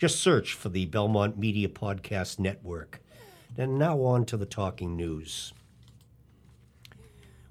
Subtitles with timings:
[0.00, 3.02] just search for the Belmont Media Podcast Network.
[3.58, 5.52] And now on to the talking news.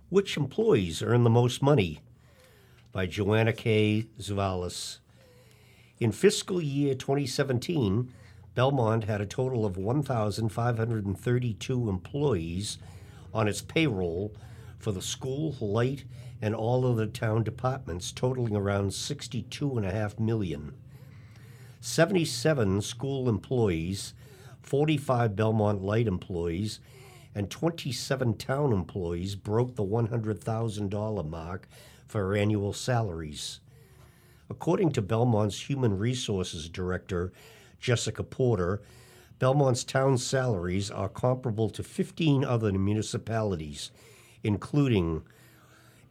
[0.09, 1.99] Which employees earn the most money?
[2.91, 4.07] By Joanna K.
[4.19, 4.97] Zavalis.
[5.99, 8.11] In fiscal year 2017,
[8.55, 12.79] Belmont had a total of 1,532 employees
[13.31, 14.33] on its payroll
[14.79, 16.03] for the school, light,
[16.41, 20.73] and all other town departments, totaling around 62.5 million.
[21.81, 24.13] 77 school employees,
[24.61, 26.79] 45 Belmont Light employees,
[27.33, 31.69] and 27 town employees broke the $100,000 mark
[32.05, 33.61] for annual salaries.
[34.49, 37.31] According to Belmont's Human Resources Director,
[37.79, 38.81] Jessica Porter,
[39.37, 43.91] Belmont's town salaries are comparable to 15 other municipalities,
[44.43, 45.21] including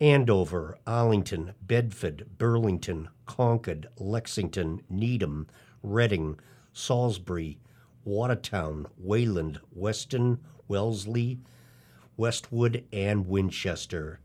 [0.00, 5.48] Andover, Arlington, Bedford, Burlington, Concord, Lexington, Needham,
[5.82, 6.38] Reading,
[6.72, 7.58] Salisbury,
[8.04, 11.38] Watertown, Wayland, Weston, Wellesley,
[12.16, 14.20] Westwood, and Winchester.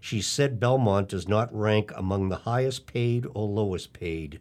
[0.00, 4.40] She said Belmont does not rank among the highest paid or lowest paid.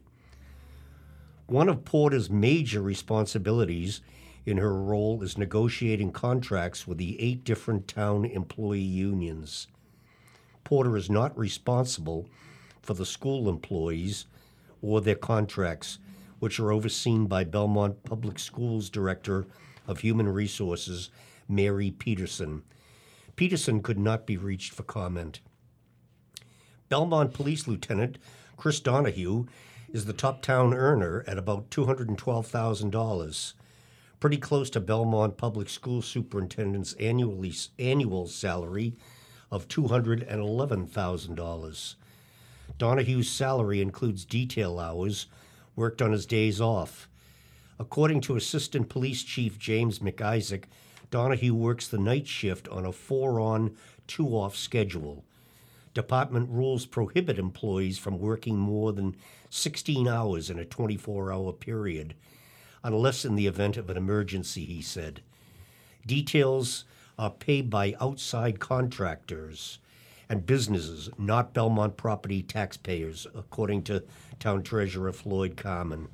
[1.48, 4.02] One of Porter's major responsibilities
[4.46, 9.68] in her role is negotiating contracts with the eight different town employee unions.
[10.64, 12.28] Porter is not responsible
[12.82, 14.26] for the school employees
[14.82, 16.00] or their contracts,
[16.40, 19.46] which are overseen by Belmont Public Schools Director
[19.88, 21.10] of Human Resources,
[21.48, 22.64] Mary Peterson.
[23.36, 25.40] Peterson could not be reached for comment.
[26.90, 28.18] Belmont Police Lieutenant
[28.58, 29.46] Chris Donahue
[29.92, 33.54] is the top town earner at about $212,000,
[34.20, 38.96] pretty close to Belmont Public School Superintendent's annually, annual salary
[39.52, 41.96] of $211,000.
[42.78, 45.28] Donahue's salary includes detail hours
[45.78, 47.08] worked on his days off.
[47.80, 50.64] According to Assistant Police Chief James McIsaac,
[51.12, 53.78] Donahue works the night shift on a four on,
[54.08, 55.24] two off schedule.
[55.94, 59.16] Department rules prohibit employees from working more than
[59.50, 62.16] 16 hours in a 24 hour period,
[62.84, 65.22] unless in the event of an emergency, he said.
[66.06, 66.86] Details
[67.18, 69.80] are paid by outside contractors
[70.30, 74.04] and businesses, not Belmont property taxpayers, according to
[74.40, 76.10] Town Treasurer Floyd Carman.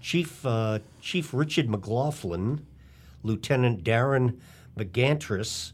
[0.00, 2.66] Chief, uh, Chief Richard McLaughlin,
[3.22, 4.38] Lieutenant Darren
[4.76, 5.72] McGantris,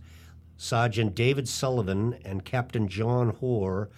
[0.56, 3.88] Sergeant David Sullivan, and Captain John Hoare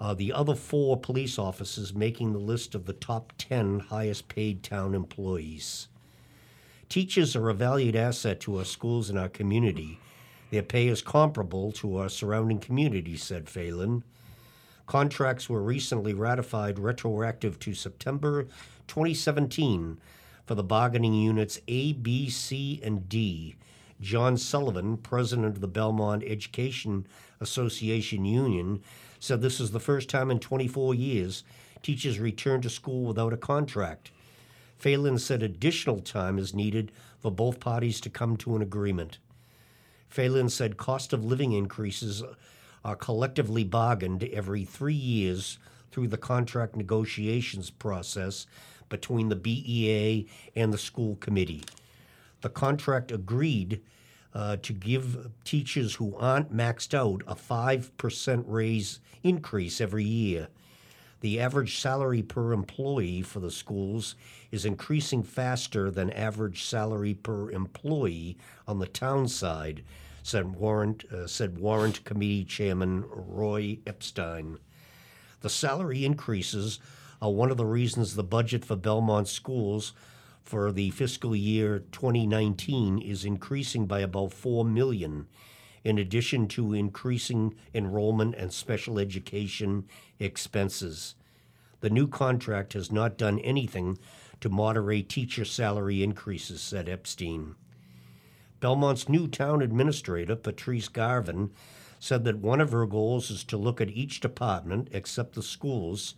[0.00, 4.62] are the other four police officers making the list of the top 10 highest paid
[4.62, 5.88] town employees.
[6.88, 10.00] Teachers are a valued asset to our schools and our community.
[10.50, 14.02] Their pay is comparable to our surrounding communities, said Phelan.
[14.86, 18.48] Contracts were recently ratified retroactive to September
[18.88, 19.98] 2017
[20.44, 23.54] for the bargaining units A, B, C, and D.
[24.00, 27.06] John Sullivan, president of the Belmont Education
[27.40, 28.82] Association Union,
[29.20, 31.44] said this is the first time in 24 years
[31.82, 34.10] teachers returned to school without a contract.
[34.76, 36.90] Phelan said additional time is needed
[37.20, 39.18] for both parties to come to an agreement.
[40.10, 42.22] Phelan said cost of living increases
[42.84, 45.58] are collectively bargained every three years
[45.92, 48.46] through the contract negotiations process
[48.88, 50.26] between the BEA
[50.56, 51.62] and the school committee.
[52.40, 53.80] The contract agreed
[54.34, 60.48] uh, to give teachers who aren't maxed out a 5% raise increase every year
[61.20, 64.14] the average salary per employee for the schools
[64.50, 68.36] is increasing faster than average salary per employee
[68.66, 69.84] on the town side,
[70.22, 74.58] said Warrant, uh, said Warrant Committee Chairman Roy Epstein.
[75.40, 76.78] The salary increases
[77.20, 79.92] are one of the reasons the budget for Belmont schools
[80.42, 85.26] for the fiscal year 2019 is increasing by about 4 million
[85.84, 89.84] in addition to increasing enrollment and special education
[90.20, 91.14] expenses.
[91.80, 93.98] The new contract has not done anything
[94.40, 97.54] to moderate teacher salary increases, said Epstein.
[98.60, 101.50] Belmont's new town administrator, Patrice Garvin,
[101.98, 106.14] said that one of her goals is to look at each department, except the schools,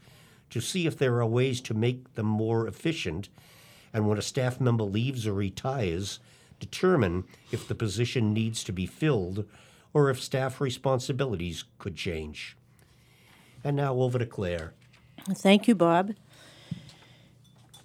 [0.50, 3.28] to see if there are ways to make them more efficient,
[3.92, 6.20] and when a staff member leaves or retires,
[6.60, 9.44] determine if the position needs to be filled
[9.92, 12.56] or if staff responsibilities could change.
[13.64, 14.74] And now over to Claire.
[15.34, 16.14] Thank you, Bob.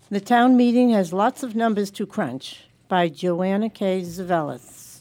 [0.10, 4.02] The town meeting has lots of numbers to crunch by Joanna K.
[4.02, 5.00] Zavelis.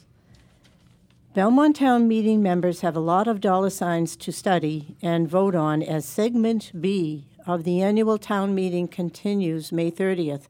[1.32, 5.82] Belmont Town meeting members have a lot of dollar signs to study and vote on
[5.82, 10.48] as Segment B of the annual town meeting continues May 30th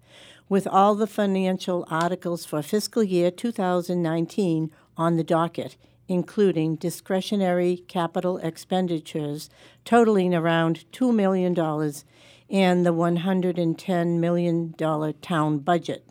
[0.49, 5.77] with all the financial articles for fiscal year 2019 on the docket,
[6.09, 9.51] including discretionary capital expenditures
[9.85, 11.53] totaling around $2 million
[12.49, 14.75] and the $110 million
[15.21, 16.07] town budget.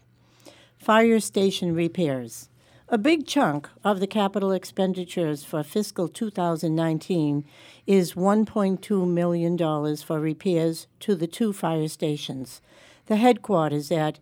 [0.78, 2.50] Fire station repairs.
[2.88, 7.44] A big chunk of the capital expenditures for fiscal 2019
[7.88, 12.62] is $1.2 million for repairs to the two fire stations.
[13.08, 14.20] The headquarters at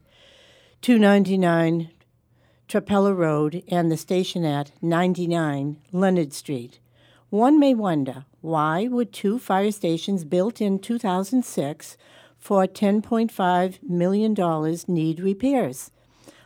[0.82, 1.92] 299
[2.74, 6.80] Trapelo Road and the station at 99 Leonard Street.
[7.30, 11.98] One may wonder why would two fire stations built in 2006
[12.40, 15.92] for $10.5 million need repairs?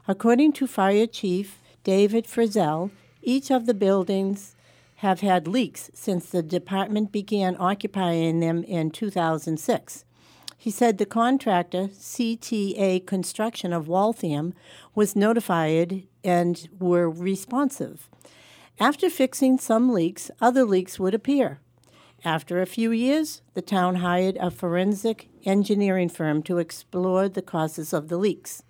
[0.05, 2.91] According to Fire Chief David Frizzell,
[3.21, 4.57] each of the buildings
[4.95, 10.03] have had leaks since the department began occupying them in 2006.
[10.57, 14.55] He said the contractor, CTA Construction of Waltham,
[14.95, 18.09] was notified and were responsive.
[18.79, 21.59] After fixing some leaks, other leaks would appear.
[22.25, 27.93] After a few years, the town hired a forensic engineering firm to explore the causes
[27.93, 28.63] of the leaks.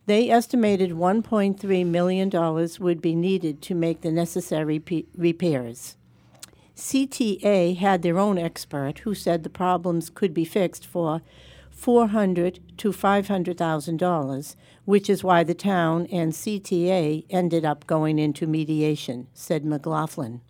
[0.04, 2.30] They estimated $1.3 million
[2.78, 4.78] would be needed to make the necessary
[5.16, 5.96] repairs.
[6.76, 11.22] CTA had their own expert who said the problems could be fixed for
[11.70, 19.26] 400 to $500,000, which is why the town and CTA ended up going into mediation,
[19.32, 20.42] said McLaughlin.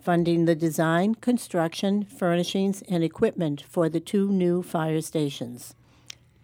[0.00, 5.74] funding the design, construction, furnishings, and equipment for the two new fire stations.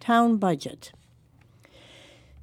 [0.00, 0.92] Town budget.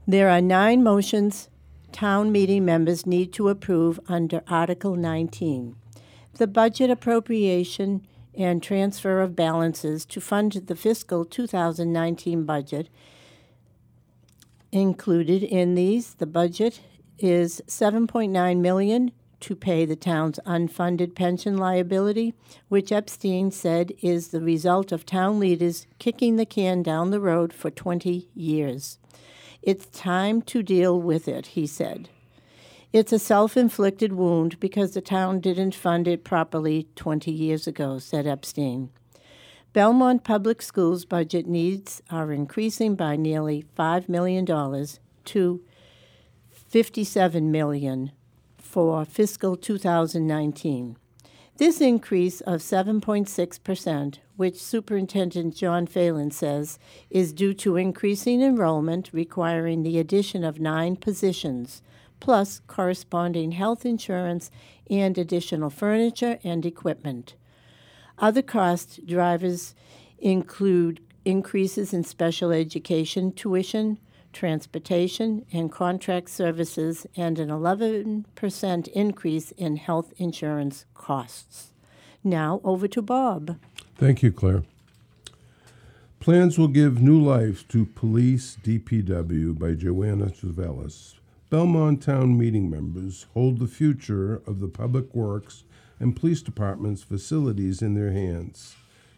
[0.05, 1.50] There are nine motions
[1.91, 5.75] town meeting members need to approve under Article 19.
[6.33, 8.05] The budget appropriation
[8.36, 12.89] and transfer of balances to fund the fiscal 2019 budget
[14.71, 16.81] included in these the budget
[17.19, 22.33] is 7.9 million to pay the town's unfunded pension liability,
[22.69, 27.53] which Epstein said is the result of town leaders kicking the can down the road
[27.53, 28.97] for 20 years.
[29.62, 32.09] It's time to deal with it, he said.
[32.93, 38.00] It's a self inflicted wound because the town didn't fund it properly 20 years ago,
[38.00, 38.89] said Epstein.
[39.74, 45.62] Belmont Public Schools budget needs are increasing by nearly $5 million to
[46.67, 48.12] 57 million
[48.57, 50.97] for fiscal 2019.
[51.55, 56.77] This increase of 7.6%, which Superintendent John Phelan says
[57.09, 61.81] is due to increasing enrollment requiring the addition of nine positions,
[62.19, 64.51] plus corresponding health insurance
[64.89, 67.36] and additional furniture and equipment.
[68.19, 69.74] Other cost drivers
[70.19, 74.00] include increases in special education tuition,
[74.34, 81.74] transportation, and contract services, and an 11% increase in health insurance costs.
[82.24, 83.57] Now over to Bob.
[83.96, 84.63] Thank you, Claire.
[86.19, 91.15] Plans will give new life to Police DPW by Joanna Chavelis.
[91.50, 95.63] Belmont Town meeting members hold the future of the Public Works
[96.00, 98.76] and Police Department's facilities in their hands.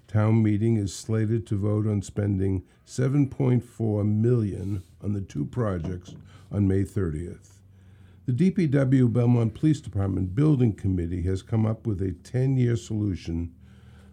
[0.09, 6.15] Town meeting is slated to vote on spending 7.4 million on the two projects
[6.51, 7.59] on May 30th.
[8.25, 13.53] The DPW Belmont Police Department Building Committee has come up with a 10-year solution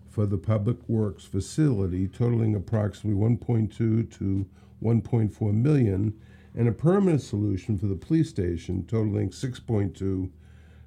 [0.06, 3.70] for the Public Works facility totaling approximately 1.2
[4.18, 4.46] to
[4.82, 6.12] 1.4 million
[6.54, 10.30] and a permanent solution for the police station totaling 6.2 to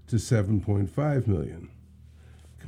[0.07, 1.69] 7.5 million.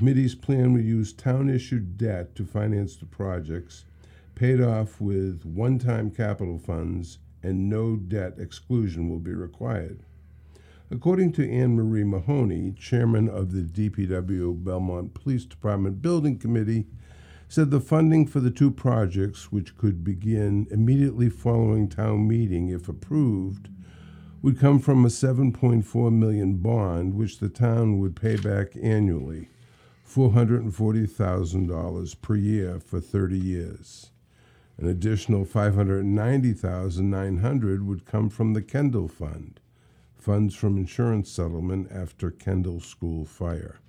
[0.01, 3.85] Committee's plan will use town issued debt to finance the projects,
[4.33, 9.99] paid off with one time capital funds, and no debt exclusion will be required.
[10.89, 16.87] According to Anne Marie Mahoney, chairman of the DPW Belmont Police Department Building Committee,
[17.47, 22.89] said the funding for the two projects, which could begin immediately following town meeting if
[22.89, 23.69] approved,
[24.41, 29.47] would come from a 7.4 million bond which the town would pay back annually,
[30.13, 34.11] $440,000 per year for 30 years.
[34.77, 39.61] An additional 590,900 would come from the Kendall Fund,
[40.17, 43.79] funds from insurance settlement after Kendall School fire.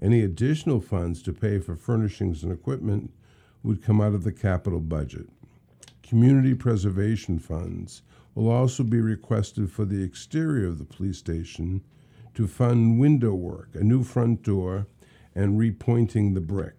[0.00, 3.12] Any additional funds to pay for furnishings and equipment
[3.62, 5.28] would come out of the capital budget.
[6.02, 8.00] Community preservation funds
[8.34, 11.82] will also be requested for the exterior of the police station
[12.32, 14.86] to fund window work, a new front door,
[15.34, 16.74] and repointing the brick.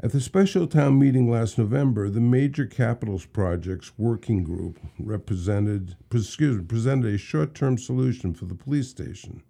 [0.00, 6.64] At the special town meeting last November, the Major Capitals Projects Working Group represented, excuse
[6.68, 9.42] presented a short term solution for the police station.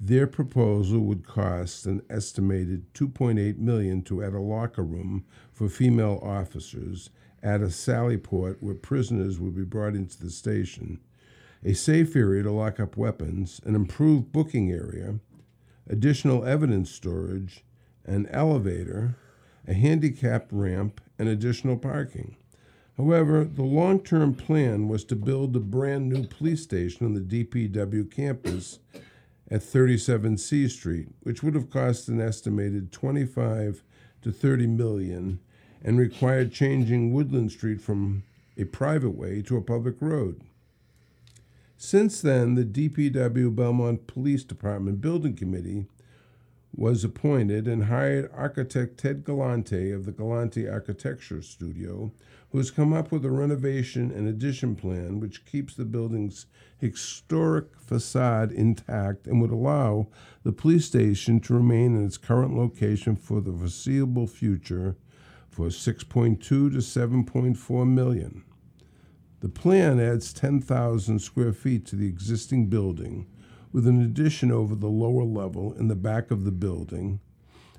[0.00, 6.20] Their proposal would cost an estimated 2.8 million to add a locker room for female
[6.22, 7.10] officers
[7.42, 11.00] at a sally port where prisoners would be brought into the station,
[11.64, 15.18] a safe area to lock up weapons, an improved booking area,
[15.90, 17.64] additional evidence storage,
[18.06, 19.16] an elevator,
[19.66, 22.36] a handicap ramp, and additional parking.
[22.96, 27.44] However, the long term plan was to build a brand new police station on the
[27.44, 28.78] DPW campus
[29.50, 33.82] at 37 C Street, which would have cost an estimated 25
[34.22, 35.40] to 30 million
[35.82, 38.22] and required changing Woodland Street from
[38.56, 40.42] a private way to a public road.
[41.82, 45.86] Since then, the DPW Belmont Police Department Building Committee
[46.76, 52.12] was appointed and hired architect Ted Galante of the Galante Architecture Studio,
[52.50, 56.44] who has come up with a renovation and addition plan which keeps the building's
[56.76, 60.06] historic facade intact and would allow
[60.42, 64.96] the police station to remain in its current location for the foreseeable future
[65.48, 68.44] for 6.2 to 7.4 million.
[69.40, 73.26] The plan adds 10,000 square feet to the existing building
[73.72, 77.20] with an addition over the lower level in the back of the building,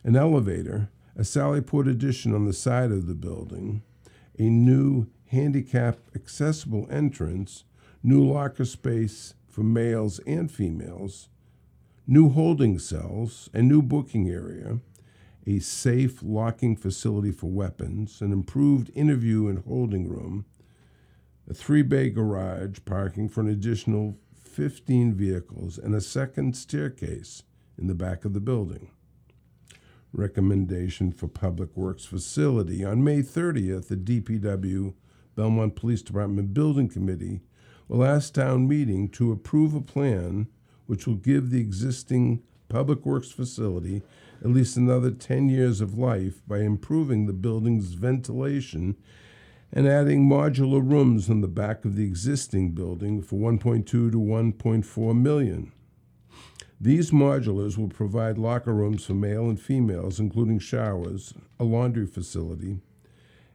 [0.04, 3.84] an elevator, a Sallyport addition on the side of the building,
[4.40, 7.64] a new handicap accessible entrance,
[8.02, 11.30] new locker space for males and females,
[12.08, 14.80] new holding cells, a new booking area,
[15.46, 20.46] a safe locking facility for weapons, an improved interview and holding room,
[21.52, 27.44] a three bay garage parking for an additional 15 vehicles, and a second staircase
[27.78, 28.90] in the back of the building.
[30.14, 32.86] Recommendation for Public Works Facility.
[32.86, 34.94] On May 30th, the DPW
[35.36, 37.42] Belmont Police Department Building Committee
[37.90, 40.48] will ask town meeting to approve a plan
[40.86, 44.02] which will give the existing public works facility
[44.42, 48.96] at least another 10 years of life by improving the building's ventilation
[49.74, 55.22] and adding modular rooms in the back of the existing building for 1.2 to 1.4
[55.22, 55.72] million.
[56.80, 62.80] These modulars will provide locker rooms for male and females, including showers, a laundry facility,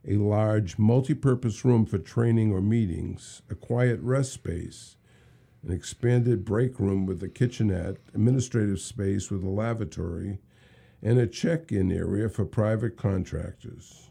[0.06, 4.96] a large multi-purpose room for training or meetings, a quiet rest space,
[5.64, 10.38] an expanded break room with a kitchenette, administrative space with a lavatory,
[11.02, 14.11] and a check-in area for private contractors.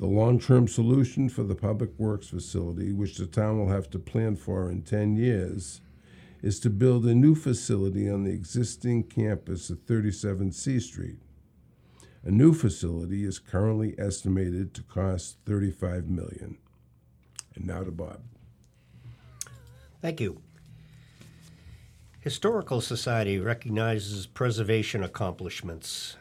[0.00, 4.34] The long-term solution for the Public Works facility, which the town will have to plan
[4.34, 5.82] for in 10 years,
[6.40, 11.18] is to build a new facility on the existing campus at 37 C Street.
[12.24, 16.56] A new facility is currently estimated to cost 35 million.
[17.54, 18.22] And now to Bob.
[20.00, 20.40] Thank you.
[22.20, 26.16] Historical Society recognizes preservation accomplishments.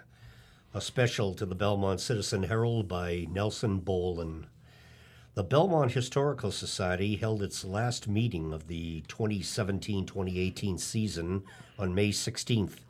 [0.71, 4.45] A special to the Belmont Citizen Herald by Nelson Bolin.
[5.33, 11.41] The Belmont Historical Society held its last meeting of the 2017 2018 season
[11.79, 12.81] on May 16th.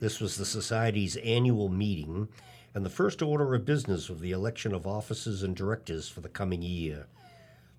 [0.00, 2.26] This was the Society's annual meeting
[2.74, 6.28] and the first order of business of the election of officers and directors for the
[6.28, 7.06] coming year.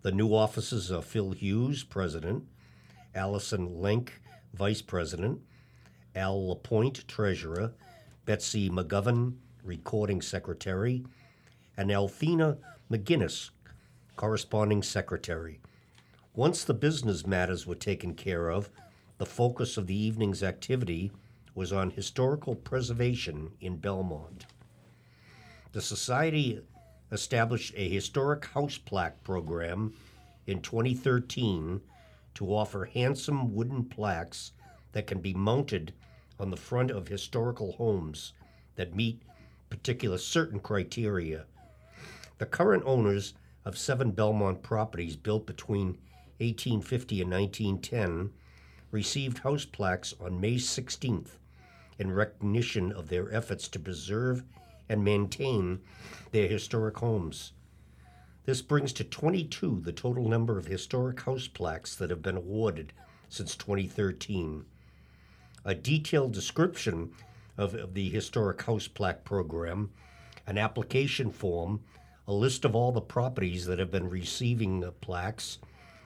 [0.01, 2.45] The new officers are Phil Hughes, President,
[3.13, 4.21] Allison Link,
[4.53, 5.41] Vice President,
[6.15, 7.73] Al Lapointe, Treasurer,
[8.29, 9.33] Betsy McGovern,
[9.63, 11.03] Recording Secretary,
[11.75, 12.59] and Althena
[12.91, 13.49] McGinnis,
[14.17, 15.59] Corresponding Secretary.
[16.35, 18.69] Once the business matters were taken care of,
[19.17, 21.11] the focus of the evening's activity
[21.55, 24.45] was on historical preservation in Belmont.
[25.71, 26.61] The Society
[27.11, 29.95] established a historic house plaque program
[30.45, 31.81] in 2013
[32.35, 34.51] to offer handsome wooden plaques
[34.91, 35.93] that can be mounted
[36.39, 38.33] on the front of historical homes
[38.75, 39.21] that meet
[39.69, 41.45] particular certain criteria.
[42.37, 43.33] The current owners
[43.65, 45.97] of seven Belmont properties built between
[46.39, 48.31] 1850 and 1910
[48.91, 51.37] received house plaques on May 16th
[51.99, 54.43] in recognition of their efforts to preserve
[54.87, 55.81] and maintain
[56.31, 57.51] their historic homes.
[58.45, 62.93] This brings to 22 the total number of historic house plaques that have been awarded
[63.27, 64.65] since 2013.
[65.65, 67.11] A detailed description
[67.57, 69.91] of, of the historic house plaque program,
[70.47, 71.81] an application form,
[72.27, 75.59] a list of all the properties that have been receiving the plaques,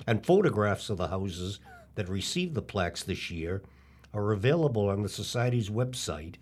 [0.08, 1.60] and photographs of the houses
[1.96, 3.62] that received the plaques this year
[4.14, 6.36] are available on the Society's website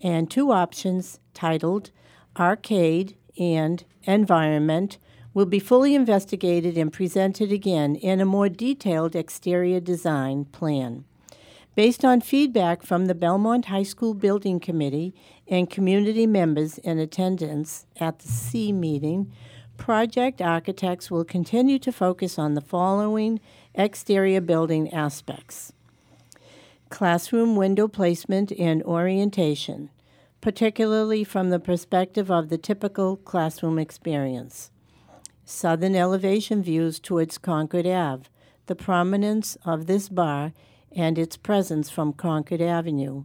[0.02, 1.92] and two options titled
[2.38, 4.98] Arcade and Environment
[5.34, 11.06] will be fully investigated and presented again in a more detailed exterior design plan.
[11.76, 15.14] Based on feedback from the Belmont High School Building Committee
[15.48, 19.32] and community members in attendance at the C meeting,
[19.78, 23.40] project architects will continue to focus on the following
[23.76, 25.72] exterior building aspects
[26.90, 29.90] classroom window placement and orientation,
[30.42, 34.72] particularly from the perspective of the typical classroom experience.
[35.46, 38.26] Southern elevation views towards Concord Ave,
[38.66, 40.54] the prominence of this bar,
[40.96, 43.24] and its presence from Concord Avenue.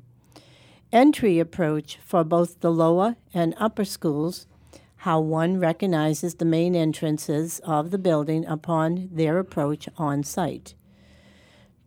[0.93, 4.47] Entry approach for both the lower and upper schools,
[4.99, 10.75] how one recognizes the main entrances of the building upon their approach on site.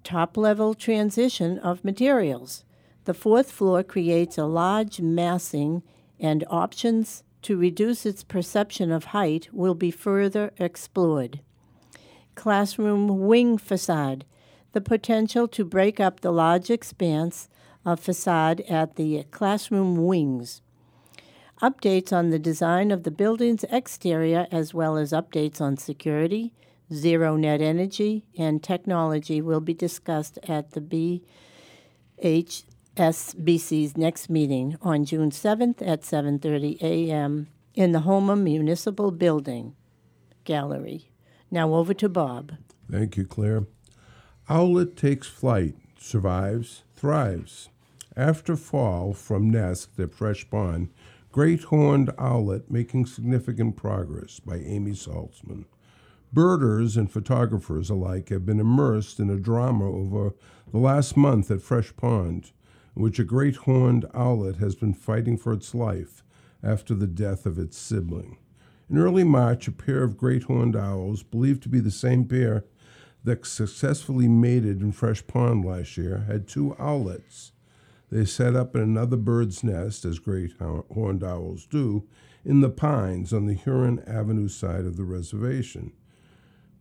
[0.08, 2.64] Top level transition of materials.
[3.04, 5.84] The fourth floor creates a large massing,
[6.18, 11.42] and options to reduce its perception of height will be further explored.
[12.36, 14.24] Classroom wing facade.
[14.72, 17.50] The potential to break up the large expanse
[17.84, 20.62] of facade at the classroom wings.
[21.62, 26.54] Updates on the design of the building's exterior, as well as updates on security,
[26.94, 31.22] zero net energy, and technology, will be discussed at the
[32.18, 37.48] BHSBC's next meeting on June 7th at 7:30 a.m.
[37.74, 39.76] in the Homer Municipal Building
[40.44, 41.12] Gallery.
[41.52, 42.54] Now over to Bob.
[42.90, 43.68] Thank you, Claire.
[44.50, 47.70] Owlet takes flight, survives, thrives.
[48.16, 50.90] After fall from nest at Fresh Pond,
[51.32, 55.66] Great Horned Owlet making significant progress by Amy Saltzman.
[56.34, 60.36] Birders and photographers alike have been immersed in a drama over
[60.72, 62.52] the last month at Fresh Pond,
[62.96, 66.24] in which a great horned owlet has been fighting for its life
[66.62, 68.38] after the death of its sibling.
[68.90, 72.66] In early March, a pair of great horned owls, believed to be the same pair
[73.24, 77.54] that successfully mated in Fresh Pond last year, had two owlets.
[78.10, 82.04] They set up in another bird's nest, as great horned owls do,
[82.44, 85.94] in the pines on the Huron Avenue side of the reservation.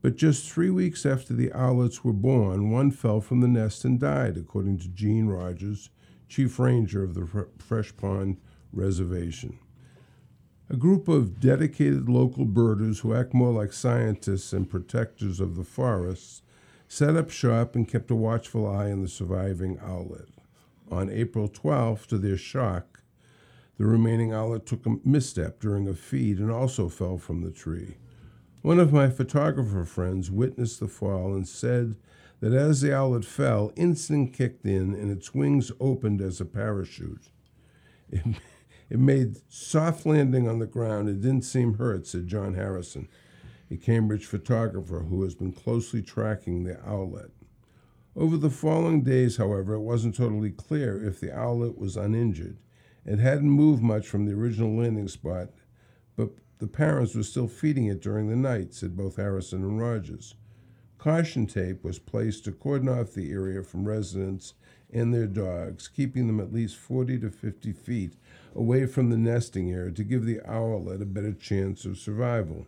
[0.06, 3.98] But just three weeks after the owlets were born, one fell from the nest and
[3.98, 5.90] died, according to Gene Rogers,
[6.28, 8.36] chief ranger of the Fresh Pond
[8.72, 9.58] Reservation.
[10.70, 15.64] A group of dedicated local birders who act more like scientists and protectors of the
[15.64, 16.42] forests
[16.86, 20.28] set up shop and kept a watchful eye on the surviving owlet.
[20.88, 23.02] On April 12th, to their shock,
[23.76, 27.96] the remaining owlet took a misstep during a feed and also fell from the tree.
[28.66, 31.94] One of my photographer friends witnessed the fall and said
[32.40, 37.30] that as the owlet fell, instinct kicked in and its wings opened as a parachute.
[38.10, 38.24] It,
[38.90, 41.08] it made soft landing on the ground.
[41.08, 43.06] It didn't seem hurt, said John Harrison,
[43.70, 47.30] a Cambridge photographer who has been closely tracking the owlet.
[48.16, 52.58] Over the following days, however, it wasn't totally clear if the owlet was uninjured.
[53.04, 55.50] It hadn't moved much from the original landing spot,
[56.16, 60.34] but the parents were still feeding it during the night, said both Harrison and Rogers.
[60.98, 64.54] Caution tape was placed to cordon off the area from residents
[64.92, 68.14] and their dogs, keeping them at least 40 to 50 feet
[68.54, 72.66] away from the nesting area to give the owlet a better chance of survival.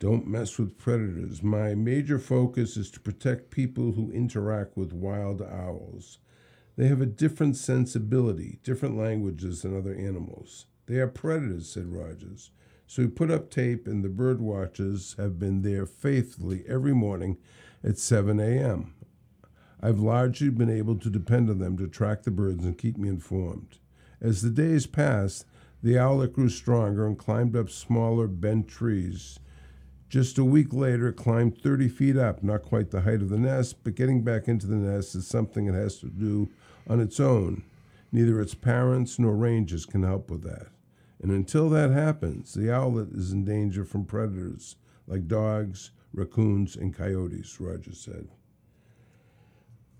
[0.00, 1.42] Don't mess with predators.
[1.42, 6.18] My major focus is to protect people who interact with wild owls.
[6.76, 10.64] They have a different sensibility, different languages than other animals.
[10.90, 12.50] They are predators, said Rogers.
[12.88, 17.38] So we put up tape, and the bird watchers have been there faithfully every morning
[17.84, 18.96] at 7 a.m.
[19.80, 23.08] I've largely been able to depend on them to track the birds and keep me
[23.08, 23.78] informed.
[24.20, 25.46] As the days passed,
[25.80, 29.38] the owlet grew stronger and climbed up smaller bent trees.
[30.08, 33.38] Just a week later, it climbed 30 feet up, not quite the height of the
[33.38, 36.50] nest, but getting back into the nest is something it has to do
[36.88, 37.62] on its own.
[38.10, 40.66] Neither its parents nor rangers can help with that.
[41.22, 46.94] And until that happens, the owlet is in danger from predators like dogs, raccoons, and
[46.94, 48.28] coyotes, Rogers said.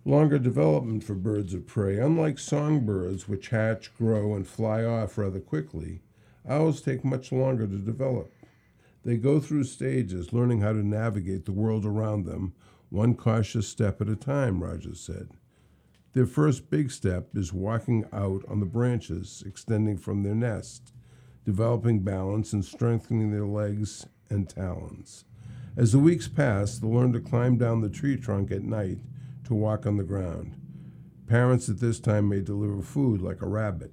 [0.04, 1.98] Longer development for birds of prey.
[1.98, 6.00] Unlike songbirds, which hatch, grow, and fly off rather quickly,
[6.48, 8.32] owls take much longer to develop.
[9.04, 12.54] They go through stages, learning how to navigate the world around them,
[12.88, 15.28] one cautious step at a time, Rogers said.
[16.12, 20.92] Their first big step is walking out on the branches extending from their nest,
[21.50, 25.24] developing balance and strengthening their legs and talons.
[25.76, 28.98] As the weeks pass, they'll learn to climb down the tree trunk at night
[29.46, 30.54] to walk on the ground.
[31.26, 33.92] Parents at this time may deliver food like a rabbit,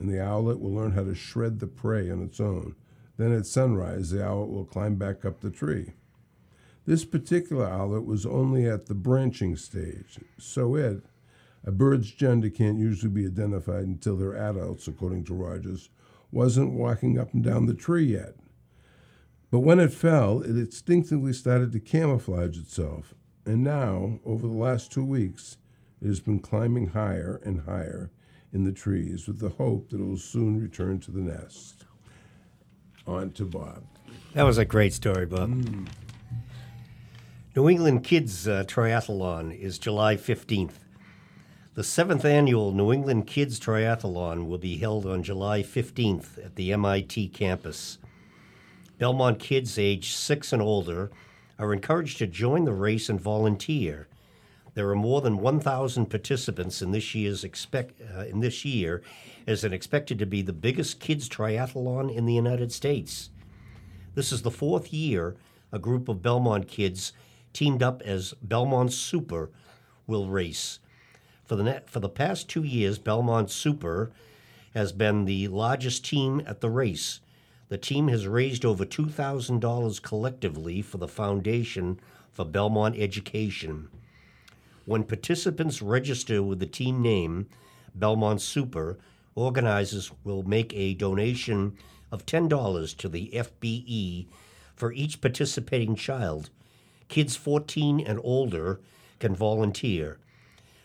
[0.00, 2.74] and the owlet will learn how to shred the prey on its own.
[3.18, 5.92] Then at sunrise, the owlet will climb back up the tree.
[6.86, 11.02] This particular owlet was only at the branching stage, so it,
[11.66, 15.90] a bird's gender can't usually be identified until they're adults, according to Rogers,
[16.34, 18.34] wasn't walking up and down the tree yet.
[19.50, 23.14] But when it fell, it instinctively started to camouflage itself,
[23.46, 25.58] and now, over the last two weeks,
[26.02, 28.10] it has been climbing higher and higher
[28.52, 31.84] in the trees with the hope that it will soon return to the nest.
[33.06, 33.84] On to Bob.
[34.32, 35.50] That was a great story, Bob.
[37.54, 40.83] New England Kids uh, Triathlon is July 15th.
[41.74, 46.72] The seventh annual New England Kids Triathlon will be held on July 15th at the
[46.72, 47.98] MIT campus.
[48.98, 51.10] Belmont kids aged six and older
[51.58, 54.06] are encouraged to join the race and volunteer.
[54.74, 59.02] There are more than 1,000 participants in this expect uh, in this year,
[59.44, 63.30] as it expected to be the biggest kids triathlon in the United States.
[64.14, 65.34] This is the fourth year
[65.72, 67.12] a group of Belmont kids
[67.52, 69.50] teamed up as Belmont Super
[70.06, 70.78] will race.
[71.44, 74.10] For the net, for the past two years, Belmont Super
[74.72, 77.20] has been the largest team at the race.
[77.68, 82.00] The team has raised over $2,000 collectively for the Foundation
[82.32, 83.88] for Belmont Education.
[84.86, 87.46] When participants register with the team name,
[87.94, 88.98] Belmont Super,
[89.34, 91.76] organizers will make a donation
[92.10, 94.26] of $10 to the FBE
[94.74, 96.50] for each participating child.
[97.08, 98.80] Kids 14 and older
[99.20, 100.18] can volunteer.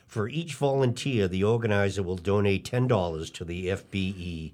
[0.10, 4.54] For each volunteer, the organizer will donate $10 to the FBE.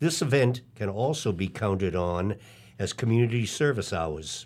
[0.00, 2.34] This event can also be counted on
[2.78, 4.44] as community service hours.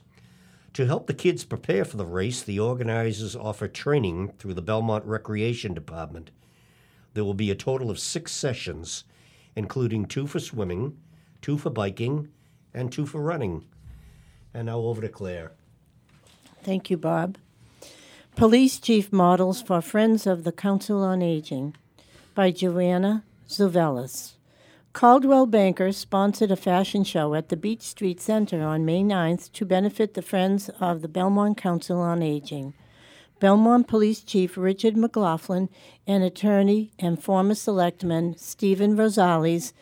[0.74, 5.04] To help the kids prepare for the race, the organizers offer training through the Belmont
[5.04, 6.30] Recreation Department.
[7.14, 9.02] There will be a total of six sessions,
[9.56, 10.96] including two for swimming,
[11.42, 12.28] two for biking,
[12.72, 13.64] and two for running.
[14.54, 15.50] And now over to Claire.
[16.62, 17.36] Thank you, Bob.
[18.36, 21.76] Police Chief Models for Friends of the Council on Aging
[22.34, 24.32] by Joanna Zuvelis.
[24.92, 29.64] Coldwell Bankers sponsored a fashion show at the Beech Street Center on May 9th to
[29.64, 32.74] benefit the Friends of the Belmont Council on Aging.
[33.38, 35.68] Belmont Police Chief Richard McLaughlin
[36.04, 39.72] and attorney and former selectman Stephen Rosales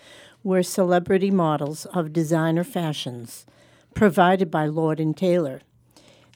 [0.45, 3.47] were celebrity models of designer fashions
[3.95, 5.63] provided by Lord and Taylor.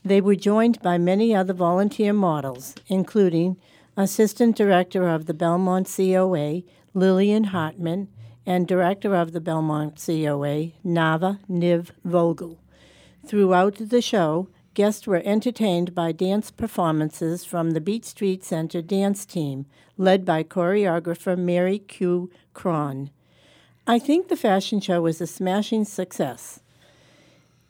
[0.06, 3.56] They were joined by many other volunteer models, including
[3.96, 6.62] Assistant Director of the Belmont COA,
[6.94, 8.06] Lillian Hartman,
[8.46, 12.60] and Director of the Belmont COA, Nava Niv Vogel.
[13.26, 19.26] Throughout the show, guests were entertained by dance performances from the Beech Street Center dance
[19.26, 19.66] team,
[19.98, 22.30] led by choreographer Mary Q.
[22.54, 23.10] Cron.
[23.88, 26.60] I think the fashion show was a smashing success.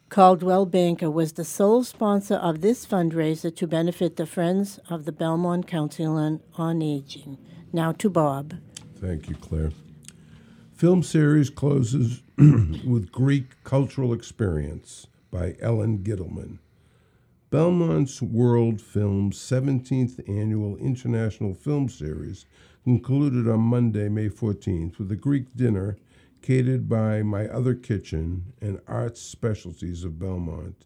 [0.09, 5.11] Coldwell Banker was the sole sponsor of this fundraiser to benefit the Friends of the
[5.11, 7.37] Belmont Council on, on Aging.
[7.73, 8.55] Now to Bob.
[8.95, 9.73] Thank you, Claire.
[10.73, 16.59] Film series closes with Greek Cultural Experience by Ellen Gittleman.
[17.49, 22.45] Belmont's World Film's 17th annual International Film Series
[22.85, 25.97] concluded on Monday, May 14th, with a Greek dinner
[26.47, 30.85] by My Other Kitchen and Arts Specialties of Belmont,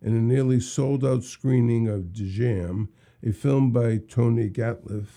[0.00, 5.08] and a nearly sold out screening of Djam, a film by Tony Gatlif,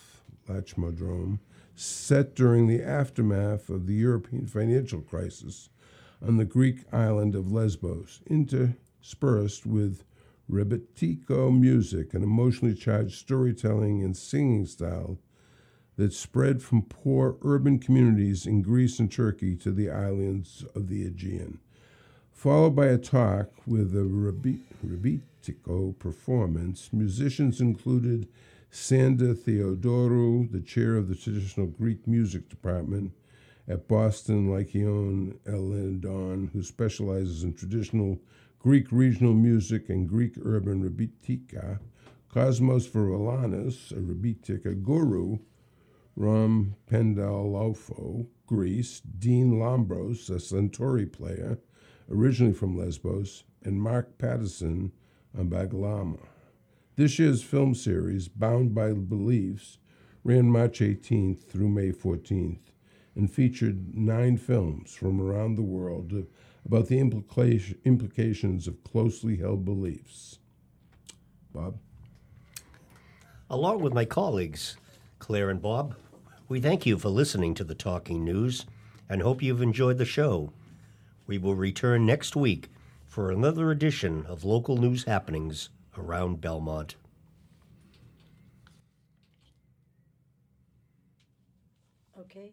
[0.50, 1.38] Lachmodrome,
[1.76, 5.70] set during the aftermath of the European financial crisis
[6.26, 10.04] on the Greek island of Lesbos, interspersed with
[10.50, 15.20] rebetiko music, an emotionally charged storytelling and singing style
[15.96, 21.06] that spread from poor urban communities in Greece and Turkey to the islands of the
[21.06, 21.60] Aegean.
[22.32, 24.02] Followed by a talk with a
[24.86, 28.28] rebetiko performance, musicians included
[28.72, 33.14] Sanda Theodorou, the chair of the traditional Greek music department
[33.68, 38.20] at Boston Lyceum Elendon, who specializes in traditional
[38.60, 41.80] Greek regional music and Greek urban rebetika,
[42.34, 45.38] Cosmos Varolanis, a rebetika guru,
[46.16, 51.60] Ram Pendalofo, Greece, Dean Lambros, a santouri player,
[52.12, 54.92] originally from Lesbos, and Mark Patterson
[55.38, 56.20] on Baglama.
[56.96, 59.80] This year's film series, Bound by Beliefs,
[60.24, 62.60] ran March 18th through May 14th
[63.16, 66.28] and featured nine films from around the world
[66.66, 70.40] about the implication, implications of closely held beliefs.
[71.52, 71.78] Bob?
[73.50, 74.78] Along with my colleagues,
[75.24, 75.96] Claire and Bob,
[76.50, 78.66] we thank you for listening to the Talking News
[79.08, 80.52] and hope you've enjoyed the show.
[81.28, 82.70] We will return next week
[83.08, 86.96] for another edition of local news happenings around Belmont.
[92.20, 92.52] Okay.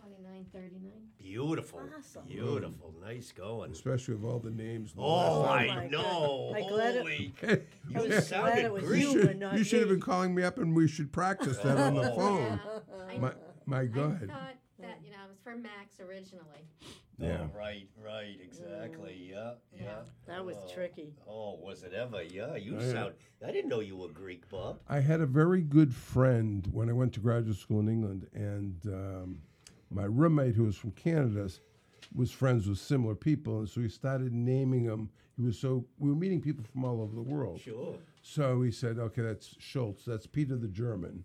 [0.00, 1.08] Twenty-nine thirty-nine.
[1.30, 1.80] Beautiful.
[1.98, 2.22] Awesome.
[2.26, 2.94] Beautiful.
[3.04, 3.72] Nice going.
[3.72, 4.92] Especially with all the names.
[4.92, 5.74] and the Oh, last I name.
[5.74, 6.52] my know.
[6.52, 6.56] God.
[6.56, 7.34] I glad it- Holy.
[7.40, 9.00] Hey, You glad sounded it was great.
[9.02, 9.06] you.
[9.12, 9.94] you should, and not you should have me.
[9.96, 12.60] been calling me up and we should practice that on the phone.
[13.08, 13.32] I, My,
[13.66, 14.20] My I God.
[14.28, 16.68] thought that, you know, it was for Max originally.
[17.18, 17.46] Yeah.
[17.52, 19.28] Oh, right, right, exactly.
[19.32, 20.00] Yeah, yeah.
[20.26, 20.68] That was Oh.
[20.74, 21.14] tricky.
[21.26, 22.22] Oh, was it ever?
[22.22, 22.92] Yeah, you Oh, yeah.
[22.92, 23.14] sound.
[23.46, 24.80] I didn't know you were Greek, Bob.
[24.88, 28.76] I had a very good friend when I went to graduate school in England, and
[28.86, 29.38] um,
[29.90, 31.48] my roommate, who was from Canada,
[32.14, 35.10] was friends with similar people, and so he started naming them.
[35.36, 37.60] He was so we were meeting people from all over the world.
[37.60, 37.96] Sure.
[38.22, 40.04] So he said, "Okay, that's Schultz.
[40.04, 41.24] That's Peter the German,"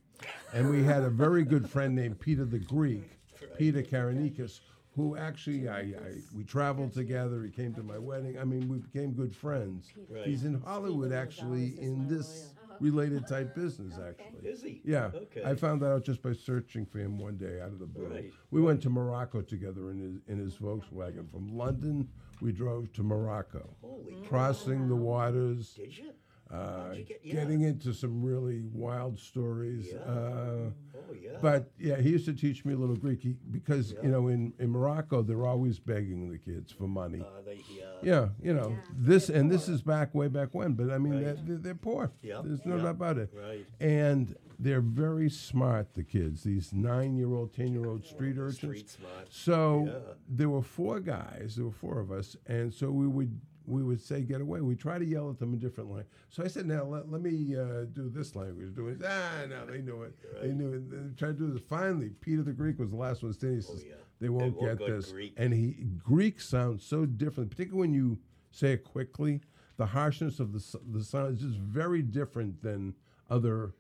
[0.54, 3.20] and we had a very good friend named Peter the Greek,
[3.58, 4.60] Peter Karanikis,
[4.96, 7.44] who actually I, I we traveled together.
[7.44, 8.38] He came to my wedding.
[8.38, 9.92] I mean, we became good friends.
[10.10, 10.26] Right.
[10.26, 14.50] He's in Hollywood actually in this related type business actually.
[14.50, 14.82] Is he?
[14.84, 15.44] Yeah, Okay.
[15.46, 18.08] I found that out just by searching for him one day out of the blue.
[18.08, 21.30] Right, We went to Morocco together in his in his Volkswagen.
[21.32, 22.10] From London,
[22.42, 26.12] we drove to Morocco, Holy crossing the waters, Did you?
[26.52, 27.34] Uh, How'd get- yeah.
[27.36, 29.88] getting into some really wild stories.
[29.92, 30.00] Yeah.
[30.00, 30.70] Uh,
[31.10, 31.32] Oh, yeah.
[31.42, 34.54] but yeah, he used to teach me a little Greek he, because you know in,
[34.60, 37.20] in Morocco they're always begging the kids for money.
[37.22, 37.84] Uh, they, yeah.
[38.04, 38.76] Yeah, you know Yeah.
[38.96, 40.74] this, and this is back way back when.
[40.74, 41.24] But I mean, Right.
[41.24, 42.12] they're, they're, they're poor.
[42.22, 43.34] Yeah, There's no yeah, doubt about it.
[43.36, 43.66] right.
[43.82, 45.96] And they're very smart.
[45.96, 48.58] The kids, these nine-year-old, ten-year-old street urchins.
[48.58, 49.28] Street smart.
[49.32, 50.14] So Yeah.
[50.30, 51.56] there were four guys.
[51.56, 54.62] There were four of us, and so we would we would say get away.
[54.62, 56.08] We try to yell at them in different language.
[56.30, 58.74] So I said, now let, let me uh, do this language.
[58.76, 59.00] Do it.
[59.06, 60.14] Ah, no, they knew it.
[60.42, 60.90] They knew it.
[60.90, 61.62] They tried to do this.
[61.70, 63.58] Finally, Peter the Greek was the last one standing.
[63.60, 63.96] He says, Oh, yeah.
[64.20, 65.12] they won't get this.
[65.12, 65.34] Greek.
[65.38, 68.18] And he Greek sounds so different, particularly when you
[68.52, 69.42] say it quickly.
[69.78, 72.94] The harshness of the the sound is just very different than
[73.30, 73.74] other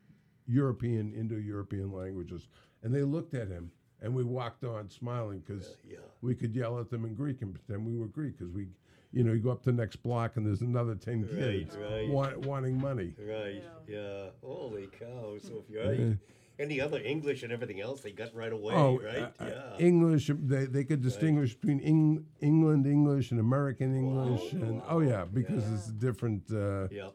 [0.48, 2.48] European, Indo-European languages.
[2.84, 6.00] And they looked at him, and we walked on smiling because Yeah, yeah.
[6.22, 8.68] we could yell at them in Greek and pretend we were Greek because we,
[9.14, 12.08] you know, you go up to the next block and there's another ten kids right.
[12.10, 13.14] wa- wanting money.
[13.20, 13.64] Right.
[13.88, 14.28] Yeah.
[14.44, 15.38] Holy cow.
[15.42, 16.18] So if you're any,
[16.60, 19.34] any other English and everything else, they got right away, Oh, right?
[19.40, 19.46] uh, uh,
[19.80, 19.86] yeah.
[19.86, 20.30] English.
[20.34, 24.62] They, they could distinguish between Eng, England English and American English, Wow.
[24.62, 26.44] and oh yeah, because it's different.
[26.52, 27.10] Uh, yeah.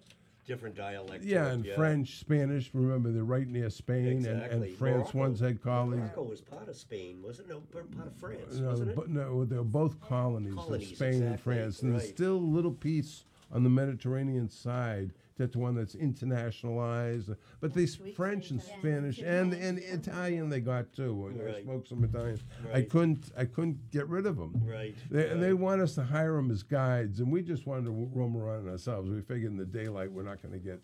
[0.46, 1.24] Different dialect.
[1.24, 2.70] to Yeah, and French, Spanish.
[2.72, 4.68] Remember, they're right near Spain, and, Exactly.
[4.68, 5.98] and France Morocco- once had colonies.
[6.00, 7.52] Morocco was part of Spain, wasn't it?
[7.54, 7.60] No,
[7.96, 8.96] part of France, No, wasn't it?
[8.96, 12.38] but no, they were both colonies, of Colonies, Spain and France, and there's still a
[12.38, 15.10] little piece on the Mediterranean side.
[15.38, 17.36] That's the one that's internationalized.
[17.60, 21.30] But they s- French and Yeah, Spanish and and Italian they got too.
[21.38, 21.62] I Right.
[21.64, 22.38] spoke some Italian.
[22.64, 22.90] I Right.
[22.90, 24.62] couldn't I couldn't get rid of them.
[24.64, 24.94] Right.
[25.10, 25.60] They, And they right.
[25.60, 29.10] want us to hire them as guides, and we just wanted to roam around ourselves.
[29.10, 30.80] We figured in the daylight we're not going to get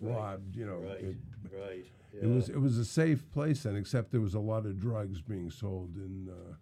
[0.00, 0.56] robbed.
[0.56, 1.00] You know, Right.
[1.04, 1.16] It,
[1.56, 1.86] right.
[2.20, 2.56] it was yeah.
[2.56, 5.96] it was a safe place then, except there was a lot of drugs being sold
[5.96, 6.54] in uh,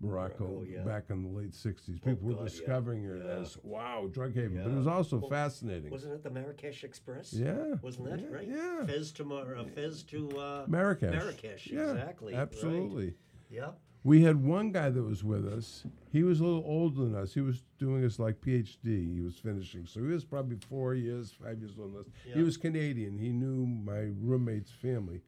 [0.00, 0.82] Morocco, Morocco, yeah.
[0.82, 1.94] back in the late '60s.
[1.94, 3.32] People God, were yeah, discovering it yeah.
[3.32, 5.90] as wow, drug haven, but it was also Well, fascinating.
[5.90, 7.32] Wasn't it the Marrakesh Express?
[7.32, 8.48] Yeah, Wasn't that yeah, right?
[8.48, 8.86] yeah.
[8.86, 11.10] Fez to Mar- uh, Fez to uh, Marrakesh.
[11.10, 11.66] Marrakesh.
[11.66, 12.34] Yeah, exactly.
[12.34, 12.40] right.
[12.42, 13.14] Absolutely.
[13.50, 13.78] Yep.
[14.04, 15.84] We had one guy that was with us.
[16.12, 17.34] He was a little older than us.
[17.34, 19.14] He was doing his like PhD.
[19.14, 22.34] He was finishing, so he was probably four years, five years older than us.
[22.34, 23.18] He was Canadian.
[23.18, 25.22] He knew my roommate's family,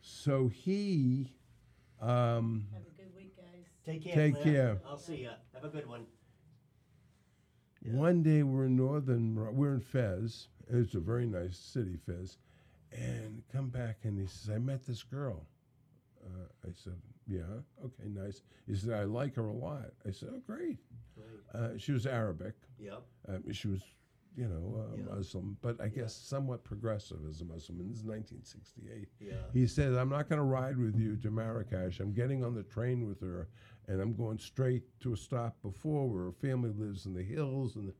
[0.00, 1.34] so he.
[2.00, 2.68] Um,
[3.88, 4.14] Take care.
[4.14, 4.80] Take care.
[4.86, 5.30] I'll see ya.
[5.54, 6.04] Have a good one.
[7.82, 10.48] One day we're in northern, we're in Fez.
[10.68, 12.36] It's a very nice city, Fez.
[12.92, 15.46] And come back and he says, I met this girl.
[16.22, 16.96] Uh, I said,
[17.26, 17.40] yeah,
[17.82, 18.42] okay, nice.
[18.66, 19.92] He said, I like her a lot.
[20.06, 20.78] I said, oh, great.
[21.54, 22.54] Uh, she was Arabic.
[22.78, 23.02] Yep.
[23.28, 23.80] Um, she was,
[24.36, 25.16] you know, uh, Yeah.
[25.16, 27.80] Muslim, but I guess somewhat progressive as a Muslim.
[27.80, 29.08] And this is 1968.
[29.20, 29.34] Yeah.
[29.52, 32.00] He said, I'm not going to ride with you to Marrakesh.
[32.00, 33.48] I'm getting on the train with her,
[33.88, 37.76] and I'm going straight to a stop before where her family lives in the hills.
[37.76, 37.92] And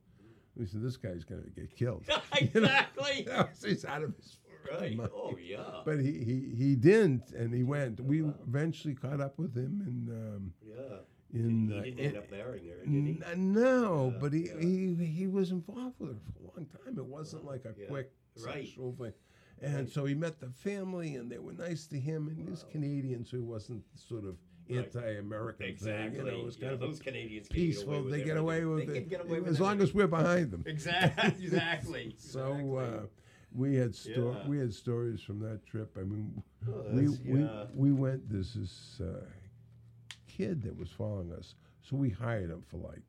[0.55, 2.05] we said, this guy's going to get killed.
[2.37, 3.27] exactly.
[3.65, 4.39] He's out of his
[4.71, 4.97] right.
[4.97, 5.11] mind.
[5.15, 5.81] Oh yeah.
[5.85, 8.01] But he, he, he didn't, and he went.
[8.01, 11.41] We eventually caught up with him, and um, yeah.
[11.41, 13.21] in he uh, didn't in- end up marrying her, did he?
[13.33, 16.99] N- no, but he, he he was involved with her for a long time.
[16.99, 17.87] It wasn't like a Yeah.
[17.89, 18.13] quick
[18.45, 18.67] Right.
[18.67, 19.13] sexual thing.
[19.61, 22.29] And so he met the family, and they were nice to him.
[22.29, 24.39] And he's Canadian, so he wasn't sort of Right.
[24.71, 26.17] anti-American Exactly.
[26.19, 26.27] thing.
[26.27, 28.03] You know, it was Yeah, kind of those Canadians get peaceful.
[28.03, 30.07] with They get away with They it can get away with as long as we're
[30.07, 30.63] behind them.
[30.67, 31.29] Exactly.
[31.45, 32.15] Exactly.
[32.19, 33.07] So uh,
[33.53, 34.49] we had sto- Yeah.
[34.49, 35.97] we had stories from that trip.
[35.99, 38.29] I mean, Oh, we, that's- we we went.
[38.31, 39.25] There's this uh,
[40.27, 43.03] kid that was following us, so we hired him for like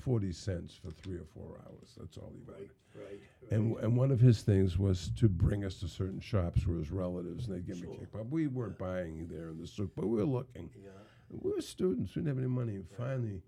[0.00, 1.94] forty cents for three or four hours.
[1.98, 2.70] That's all he wanted.
[2.94, 3.10] Right.
[3.10, 3.20] Right.
[3.50, 6.90] And and one of his things was to bring us to certain shops where his
[6.90, 7.96] relatives and they'd give me Sure.
[8.06, 8.30] kickback.
[8.30, 10.70] We weren't buying there in the souk, but we were looking.
[10.82, 10.90] Yeah.
[11.30, 12.14] We were students.
[12.14, 12.76] We didn't have any money.
[12.76, 13.42] And finally,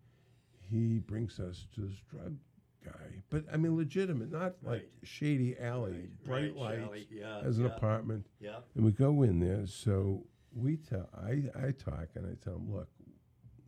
[0.71, 2.37] he brings us to this drug
[2.85, 3.23] guy.
[3.31, 7.67] But I mean, legitimate, not like shady alley, Right, bright right, lights, yeah, as an
[7.67, 7.77] yeah.
[7.77, 8.27] apartment.
[8.41, 8.57] Yeah.
[8.75, 9.67] And we go in there.
[9.67, 10.25] So
[10.55, 12.89] we tell I, I talk and I tell him, look,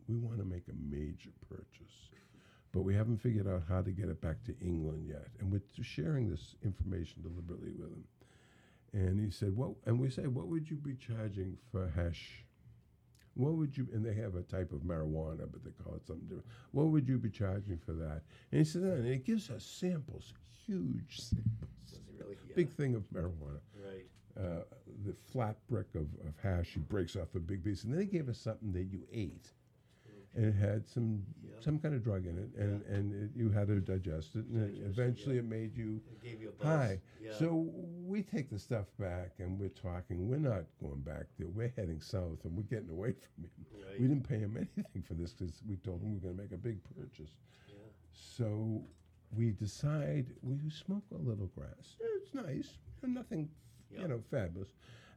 [0.09, 2.09] we want to make a major purchase,
[2.79, 5.61] but we haven't figured out how to get it back to England yet, and we're
[5.83, 8.05] sharing this information deliberately with him.
[8.93, 12.45] And he said, "What?" And we say, "What would you be charging for hash?"
[13.35, 13.89] What would you?
[13.93, 16.47] And they have a type of marijuana, but they call it something different.
[16.71, 18.23] What would you be charging for that?
[18.53, 20.33] And he said, "And it gives us samples,
[20.65, 22.37] huge samples, really?
[22.49, 22.55] Yeah.
[22.55, 24.07] big thing of marijuana." Right.
[24.41, 24.63] uh,
[25.05, 26.75] the flat brick of, of hash.
[26.75, 29.51] He breaks off a big piece, and then he gave us something that you ate,
[30.35, 31.51] it had some Yeah.
[31.61, 34.63] some kind of drug in it, and and it, you had to digest it, and
[34.63, 36.67] it, Digest it, eventually it made you It gave you a buzz.
[36.67, 37.01] high.
[37.21, 37.33] Yeah.
[37.35, 37.69] So
[38.05, 40.29] we take the stuff back, and we're talking.
[40.29, 41.49] We're not going back there.
[41.49, 43.51] We're heading south, and we're getting away from him.
[43.75, 44.01] Right.
[44.01, 46.43] We didn't pay him anything for this because we told him we are going to
[46.43, 47.31] make a big purchase.
[47.69, 47.75] yeah.
[48.13, 48.83] So
[49.37, 51.97] we decide we smoke a little grass.
[52.17, 53.49] It's nice, nothing,
[53.91, 54.03] Yeah.
[54.03, 54.69] you know, fabulous.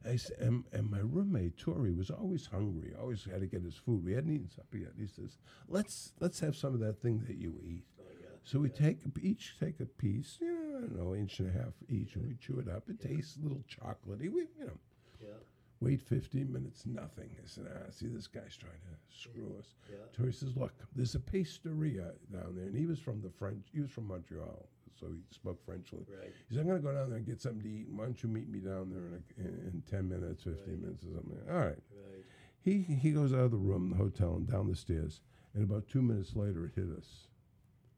[0.04, 2.92] I s and, and my roommate Tori was always hungry.
[3.00, 4.04] Always had to get his food.
[4.04, 4.92] We hadn't eaten supper yet.
[4.98, 5.38] He says,
[5.68, 8.26] "Let's let's have some of that thing that you eat." Oh yeah.
[8.44, 11.48] So we take a- each take a piece, you know, I don't know, inch and
[11.48, 12.88] a half each, and we chew it up.
[12.88, 14.30] It tastes a little chocolatey.
[14.32, 14.78] We, you know,
[15.22, 15.38] Yeah.
[15.80, 17.30] wait 15 minutes, nothing.
[17.42, 19.74] I said, ah, see, this guy's trying to screw us.
[19.88, 19.96] Yeah.
[20.12, 22.66] Tori says, look, there's a pasteria down there.
[22.66, 25.92] And he was from the French, he was from Montreal, so he spoke French.
[25.92, 26.32] Right.
[26.48, 27.86] He said, I'm going to go down there and get something to eat.
[27.90, 31.04] Why don't you meet me down there in, a, in, in 10 minutes, 15 minutes
[31.04, 31.38] or something?
[31.50, 31.66] All right.
[31.66, 32.24] Right.
[32.60, 35.20] He, he goes out of the room, the hotel, and down the stairs.
[35.54, 37.26] And about two minutes later, it hit us.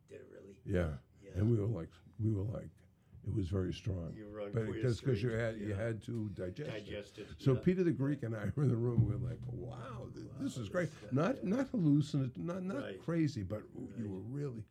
[0.08, 0.54] Did it really?
[0.64, 0.94] Yeah.
[1.22, 1.30] Yeah.
[1.40, 2.68] And we were like, we were like,
[3.26, 4.12] it was very strong.
[4.16, 7.22] You were on but Queer because you had you had to digest, Digest it.
[7.22, 7.58] it, So yeah.
[7.64, 9.06] Peter the Greek and I were in the room.
[9.06, 10.90] We were like, wow, th- this is great.
[11.10, 13.02] Not not hallucinant, not not Right.
[13.02, 13.62] crazy, but
[13.98, 14.62] you were really.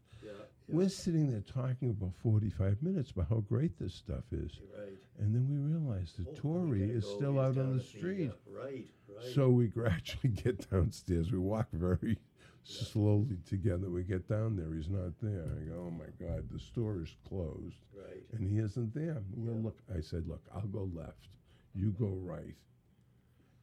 [0.73, 0.77] Yeah.
[0.79, 4.97] We're sitting there talking about forty five minutes about how great this stuff is, right.
[5.19, 7.15] and then we realize that Oh, we Tori is go.
[7.15, 8.31] still He's out on the at street.
[8.31, 8.87] uh, right.
[9.07, 9.33] Right.
[9.35, 11.31] So we gradually get downstairs.
[11.31, 12.17] We walk very
[12.63, 13.89] slowly together.
[13.89, 14.73] We get down there.
[14.73, 15.43] He's not there.
[15.45, 17.75] I go, oh my God, the store is closed.
[17.95, 18.23] Right.
[18.31, 19.21] And he isn't there.
[19.35, 19.63] We'll Yeah.
[19.65, 19.77] look.
[19.95, 21.27] I said, look, I'll go left.
[21.75, 22.55] You go right.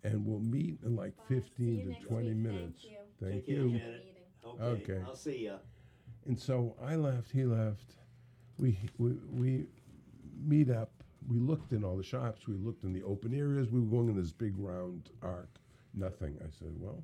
[0.04, 1.24] And we'll meet in like Bye.
[1.28, 2.26] 15 to 20 week.
[2.26, 2.84] Thank minutes.
[2.84, 2.96] you.
[3.20, 3.70] Thank Take care, you.
[3.70, 4.06] Janet.
[4.46, 4.62] Okay.
[4.92, 5.02] Okay.
[5.06, 5.56] I'll see ya.
[6.27, 7.95] And so I left, he left.
[8.59, 9.66] We, we, we
[10.45, 10.91] meet up.
[11.29, 12.47] We looked in all the shops.
[12.47, 13.68] We looked in the open areas.
[13.71, 15.49] We were going in this big round arc.
[15.95, 16.37] Nothing.
[16.41, 17.03] I said, well,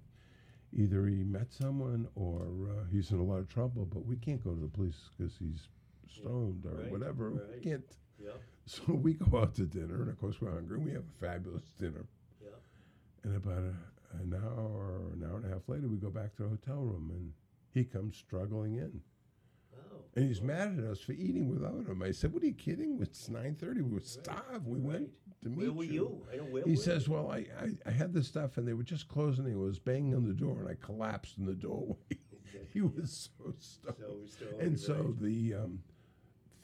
[0.72, 4.42] either he met someone or uh, he's in a lot of trouble, but we can't
[4.42, 5.68] go to the police because he's
[6.08, 7.30] stoned or Right, whatever.
[7.30, 7.84] We can't.
[8.22, 8.30] Yeah.
[8.66, 10.78] So we go out to dinner, and of course we're hungry.
[10.78, 12.06] We have a fabulous dinner.
[12.42, 12.50] Yeah.
[13.24, 16.34] And about a, an hour or an hour and a half later, we go back
[16.36, 17.32] to the hotel room, and
[17.76, 19.00] he comes struggling in.
[19.76, 19.96] Oh.
[20.14, 22.02] And he's mad at us for eating without him.
[22.02, 22.98] I said, "What are you kidding?
[23.02, 23.82] It's nine thirty.
[23.82, 24.66] We were starved.
[24.66, 25.42] We went Right.
[25.42, 26.26] to meet Where were you." you?
[26.32, 27.12] I know where He were says, you?
[27.12, 29.46] "Well, I, I, I had the stuff, and they were just closing.
[29.46, 31.96] He was banging on the door, and I collapsed in the doorway.
[32.72, 34.30] he was so stoned.
[34.30, 35.80] So and so the um,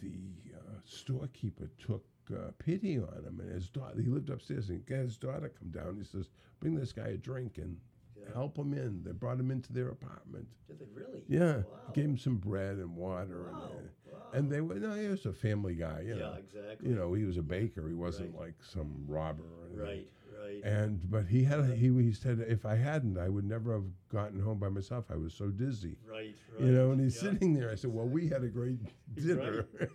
[0.01, 0.15] the
[0.57, 4.01] uh, storekeeper took uh, pity on him, and his daughter.
[4.01, 5.97] He lived upstairs, and had his daughter come down.
[5.99, 7.77] He says, "Bring this guy a drink and."
[8.23, 8.35] Yeah.
[8.35, 9.03] Help him in.
[9.05, 10.47] They brought him into their apartment.
[10.69, 11.23] Did they really?
[11.29, 11.65] Yeah, Wow.
[11.93, 14.31] gave him some bread and water, Wow, and, uh, wow.
[14.33, 16.01] and they were no, he was a family guy.
[16.03, 16.33] You Yeah, know.
[16.35, 16.89] exactly.
[16.89, 17.89] You know, he was a baker.
[17.89, 18.47] He wasn't Right.
[18.47, 19.43] like some robber.
[19.45, 19.85] Or anything.
[19.87, 20.09] Right.
[20.45, 20.65] Right.
[20.65, 24.41] And but he had he he said if I hadn't, I would never have gotten
[24.41, 25.05] home by myself.
[25.11, 25.97] I was so dizzy.
[26.11, 26.35] right.
[26.53, 26.65] Right.
[26.65, 27.31] You know, and he's yeah.
[27.31, 27.71] sitting there.
[27.71, 28.79] I said, "Well, we had a great
[29.15, 29.91] dinner," Right.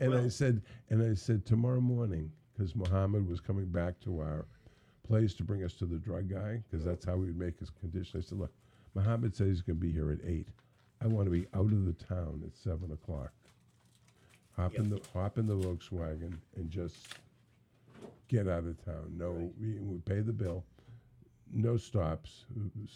[0.00, 4.46] and I said, "And I said tomorrow morning, because Muhammad was coming back to our
[5.06, 7.70] place to bring us to the drug guy, because that's how we would make his
[7.70, 8.52] condition." I said, "Look,
[8.94, 10.48] Muhammad says he's going to be here at eight.
[11.00, 13.32] I want to be out of the town at seven o'clock.
[14.56, 17.14] Hop in the hop in the Volkswagen and just
[18.28, 19.14] get out of town.
[19.16, 20.64] No, we, we pay the bill."
[21.52, 22.44] No stops.